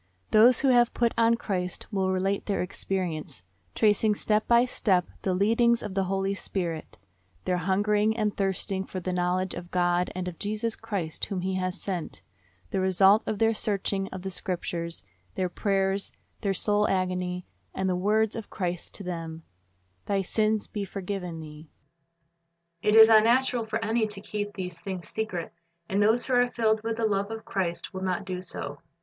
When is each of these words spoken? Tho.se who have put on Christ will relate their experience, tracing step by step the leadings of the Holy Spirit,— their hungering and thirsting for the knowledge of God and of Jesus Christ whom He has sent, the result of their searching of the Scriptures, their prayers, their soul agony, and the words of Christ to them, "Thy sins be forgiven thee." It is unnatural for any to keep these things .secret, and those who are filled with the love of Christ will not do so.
Tho.se 0.31 0.63
who 0.67 0.73
have 0.73 0.95
put 0.95 1.13
on 1.15 1.35
Christ 1.35 1.85
will 1.93 2.11
relate 2.11 2.47
their 2.47 2.63
experience, 2.63 3.43
tracing 3.75 4.15
step 4.15 4.47
by 4.47 4.65
step 4.65 5.05
the 5.21 5.35
leadings 5.35 5.83
of 5.83 5.93
the 5.93 6.05
Holy 6.05 6.33
Spirit,— 6.33 6.97
their 7.45 7.57
hungering 7.57 8.17
and 8.17 8.35
thirsting 8.35 8.83
for 8.83 8.99
the 8.99 9.13
knowledge 9.13 9.53
of 9.53 9.69
God 9.69 10.11
and 10.15 10.27
of 10.27 10.39
Jesus 10.39 10.75
Christ 10.75 11.25
whom 11.25 11.41
He 11.41 11.53
has 11.57 11.79
sent, 11.79 12.23
the 12.71 12.79
result 12.79 13.21
of 13.27 13.37
their 13.37 13.53
searching 13.53 14.07
of 14.07 14.23
the 14.23 14.31
Scriptures, 14.31 15.03
their 15.35 15.49
prayers, 15.49 16.11
their 16.39 16.51
soul 16.51 16.87
agony, 16.89 17.45
and 17.71 17.87
the 17.87 17.95
words 17.95 18.35
of 18.35 18.49
Christ 18.49 18.95
to 18.95 19.03
them, 19.03 19.43
"Thy 20.07 20.23
sins 20.23 20.65
be 20.65 20.83
forgiven 20.83 21.39
thee." 21.41 21.69
It 22.81 22.95
is 22.95 23.07
unnatural 23.09 23.65
for 23.67 23.77
any 23.85 24.07
to 24.07 24.19
keep 24.19 24.55
these 24.55 24.79
things 24.81 25.07
.secret, 25.07 25.53
and 25.87 26.01
those 26.01 26.25
who 26.25 26.33
are 26.33 26.49
filled 26.49 26.81
with 26.81 26.97
the 26.97 27.05
love 27.05 27.29
of 27.29 27.45
Christ 27.45 27.93
will 27.93 28.01
not 28.01 28.25
do 28.25 28.41
so. 28.41 28.79